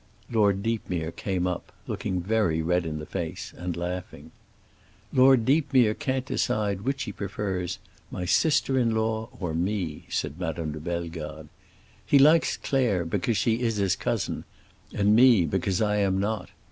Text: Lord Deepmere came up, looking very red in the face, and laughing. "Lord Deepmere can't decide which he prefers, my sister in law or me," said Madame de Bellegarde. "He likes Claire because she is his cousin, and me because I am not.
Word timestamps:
Lord 0.31 0.63
Deepmere 0.63 1.11
came 1.11 1.45
up, 1.45 1.71
looking 1.85 2.21
very 2.21 2.59
red 2.63 2.87
in 2.87 2.97
the 2.97 3.05
face, 3.05 3.53
and 3.55 3.77
laughing. 3.77 4.31
"Lord 5.13 5.45
Deepmere 5.45 5.93
can't 5.93 6.25
decide 6.25 6.81
which 6.81 7.03
he 7.03 7.11
prefers, 7.11 7.77
my 8.09 8.25
sister 8.25 8.79
in 8.79 8.95
law 8.95 9.29
or 9.39 9.53
me," 9.53 10.05
said 10.09 10.39
Madame 10.39 10.71
de 10.71 10.79
Bellegarde. 10.79 11.49
"He 12.03 12.17
likes 12.17 12.57
Claire 12.57 13.05
because 13.05 13.37
she 13.37 13.61
is 13.61 13.75
his 13.75 13.95
cousin, 13.95 14.43
and 14.91 15.15
me 15.15 15.45
because 15.45 15.83
I 15.83 15.97
am 15.97 16.19
not. 16.19 16.49